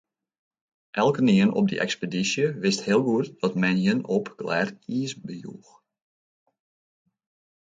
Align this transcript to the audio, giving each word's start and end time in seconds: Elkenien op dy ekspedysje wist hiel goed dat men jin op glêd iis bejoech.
Elkenien 1.03 1.51
op 1.59 1.65
dy 1.73 1.77
ekspedysje 1.85 2.45
wist 2.63 2.83
hiel 2.87 3.03
goed 3.09 3.27
dat 3.45 3.59
men 3.63 3.77
jin 3.85 4.01
op 4.17 4.25
glêd 4.39 4.69
iis 4.97 5.13
bejoech. 5.27 5.69